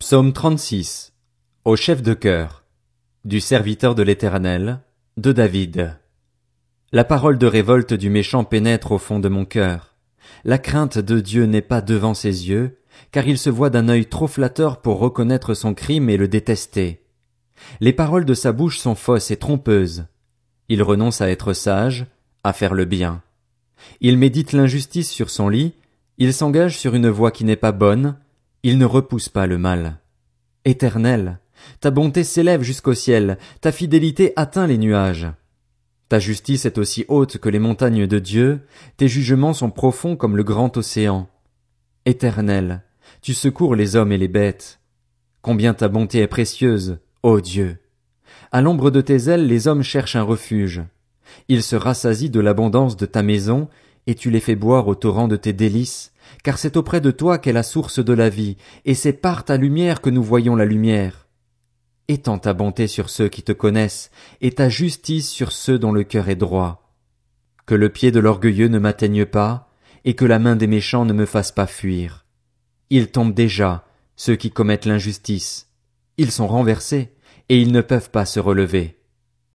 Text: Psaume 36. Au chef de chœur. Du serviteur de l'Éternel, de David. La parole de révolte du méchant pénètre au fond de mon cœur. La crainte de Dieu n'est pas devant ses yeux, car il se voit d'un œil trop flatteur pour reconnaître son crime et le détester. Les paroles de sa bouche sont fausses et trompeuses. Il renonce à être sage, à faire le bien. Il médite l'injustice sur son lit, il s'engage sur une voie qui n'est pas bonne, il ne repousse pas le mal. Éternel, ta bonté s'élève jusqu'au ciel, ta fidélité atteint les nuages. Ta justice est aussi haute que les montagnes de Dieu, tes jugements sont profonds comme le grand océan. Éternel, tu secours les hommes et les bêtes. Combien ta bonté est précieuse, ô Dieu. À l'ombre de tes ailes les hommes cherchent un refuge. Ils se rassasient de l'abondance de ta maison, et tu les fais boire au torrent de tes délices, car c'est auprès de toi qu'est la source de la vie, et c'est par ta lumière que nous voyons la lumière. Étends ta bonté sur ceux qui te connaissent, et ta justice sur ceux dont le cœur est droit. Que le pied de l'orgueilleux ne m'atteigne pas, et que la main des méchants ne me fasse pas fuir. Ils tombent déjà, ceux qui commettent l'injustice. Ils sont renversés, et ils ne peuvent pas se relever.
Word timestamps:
Psaume 0.00 0.32
36. 0.32 1.12
Au 1.66 1.76
chef 1.76 2.00
de 2.00 2.14
chœur. 2.14 2.64
Du 3.26 3.38
serviteur 3.38 3.94
de 3.94 4.02
l'Éternel, 4.02 4.80
de 5.18 5.30
David. 5.30 5.94
La 6.90 7.04
parole 7.04 7.36
de 7.36 7.46
révolte 7.46 7.92
du 7.92 8.08
méchant 8.08 8.42
pénètre 8.44 8.92
au 8.92 8.98
fond 8.98 9.20
de 9.20 9.28
mon 9.28 9.44
cœur. 9.44 9.96
La 10.42 10.56
crainte 10.56 10.96
de 10.96 11.20
Dieu 11.20 11.44
n'est 11.44 11.60
pas 11.60 11.82
devant 11.82 12.14
ses 12.14 12.48
yeux, 12.48 12.78
car 13.12 13.28
il 13.28 13.36
se 13.36 13.50
voit 13.50 13.68
d'un 13.68 13.90
œil 13.90 14.06
trop 14.06 14.26
flatteur 14.26 14.80
pour 14.80 15.00
reconnaître 15.00 15.52
son 15.52 15.74
crime 15.74 16.08
et 16.08 16.16
le 16.16 16.28
détester. 16.28 17.04
Les 17.80 17.92
paroles 17.92 18.24
de 18.24 18.34
sa 18.34 18.52
bouche 18.52 18.78
sont 18.78 18.94
fausses 18.94 19.30
et 19.30 19.36
trompeuses. 19.36 20.06
Il 20.70 20.82
renonce 20.82 21.20
à 21.20 21.28
être 21.28 21.52
sage, 21.52 22.06
à 22.42 22.54
faire 22.54 22.72
le 22.72 22.86
bien. 22.86 23.22
Il 24.00 24.16
médite 24.16 24.52
l'injustice 24.52 25.10
sur 25.10 25.28
son 25.28 25.50
lit, 25.50 25.74
il 26.16 26.32
s'engage 26.32 26.78
sur 26.78 26.94
une 26.94 27.10
voie 27.10 27.32
qui 27.32 27.44
n'est 27.44 27.54
pas 27.54 27.72
bonne, 27.72 28.16
il 28.62 28.78
ne 28.78 28.84
repousse 28.84 29.28
pas 29.28 29.46
le 29.46 29.58
mal. 29.58 29.98
Éternel, 30.64 31.38
ta 31.80 31.90
bonté 31.90 32.24
s'élève 32.24 32.62
jusqu'au 32.62 32.94
ciel, 32.94 33.38
ta 33.60 33.72
fidélité 33.72 34.32
atteint 34.36 34.66
les 34.66 34.78
nuages. 34.78 35.28
Ta 36.08 36.18
justice 36.18 36.64
est 36.64 36.78
aussi 36.78 37.04
haute 37.08 37.38
que 37.38 37.48
les 37.48 37.58
montagnes 37.58 38.06
de 38.06 38.18
Dieu, 38.18 38.60
tes 38.96 39.08
jugements 39.08 39.54
sont 39.54 39.70
profonds 39.70 40.16
comme 40.16 40.36
le 40.36 40.42
grand 40.42 40.76
océan. 40.76 41.28
Éternel, 42.04 42.82
tu 43.22 43.32
secours 43.32 43.74
les 43.74 43.96
hommes 43.96 44.12
et 44.12 44.18
les 44.18 44.28
bêtes. 44.28 44.80
Combien 45.42 45.72
ta 45.72 45.88
bonté 45.88 46.18
est 46.18 46.26
précieuse, 46.26 46.98
ô 47.22 47.40
Dieu. 47.40 47.78
À 48.52 48.60
l'ombre 48.60 48.90
de 48.90 49.00
tes 49.00 49.28
ailes 49.28 49.46
les 49.46 49.68
hommes 49.68 49.82
cherchent 49.82 50.16
un 50.16 50.22
refuge. 50.22 50.82
Ils 51.48 51.62
se 51.62 51.76
rassasient 51.76 52.30
de 52.30 52.40
l'abondance 52.40 52.96
de 52.96 53.06
ta 53.06 53.22
maison, 53.22 53.68
et 54.06 54.14
tu 54.14 54.30
les 54.30 54.40
fais 54.40 54.56
boire 54.56 54.88
au 54.88 54.94
torrent 54.94 55.28
de 55.28 55.36
tes 55.36 55.52
délices, 55.52 56.12
car 56.42 56.58
c'est 56.58 56.76
auprès 56.76 57.00
de 57.00 57.10
toi 57.10 57.38
qu'est 57.38 57.52
la 57.52 57.62
source 57.62 58.04
de 58.04 58.12
la 58.12 58.28
vie, 58.28 58.56
et 58.84 58.94
c'est 58.94 59.12
par 59.12 59.44
ta 59.44 59.56
lumière 59.56 60.00
que 60.00 60.10
nous 60.10 60.22
voyons 60.22 60.56
la 60.56 60.64
lumière. 60.64 61.28
Étends 62.08 62.38
ta 62.38 62.54
bonté 62.54 62.86
sur 62.86 63.08
ceux 63.08 63.28
qui 63.28 63.42
te 63.42 63.52
connaissent, 63.52 64.10
et 64.40 64.52
ta 64.52 64.68
justice 64.68 65.28
sur 65.28 65.52
ceux 65.52 65.78
dont 65.78 65.92
le 65.92 66.04
cœur 66.04 66.28
est 66.28 66.36
droit. 66.36 66.92
Que 67.66 67.74
le 67.74 67.88
pied 67.88 68.10
de 68.10 68.20
l'orgueilleux 68.20 68.68
ne 68.68 68.78
m'atteigne 68.78 69.26
pas, 69.26 69.70
et 70.04 70.14
que 70.14 70.24
la 70.24 70.38
main 70.38 70.56
des 70.56 70.66
méchants 70.66 71.04
ne 71.04 71.12
me 71.12 71.26
fasse 71.26 71.52
pas 71.52 71.66
fuir. 71.66 72.26
Ils 72.90 73.10
tombent 73.10 73.34
déjà, 73.34 73.86
ceux 74.16 74.36
qui 74.36 74.50
commettent 74.50 74.86
l'injustice. 74.86 75.68
Ils 76.16 76.32
sont 76.32 76.48
renversés, 76.48 77.12
et 77.48 77.60
ils 77.60 77.72
ne 77.72 77.80
peuvent 77.80 78.10
pas 78.10 78.26
se 78.26 78.40
relever. 78.40 78.99